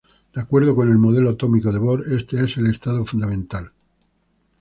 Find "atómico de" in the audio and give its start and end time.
1.29-1.77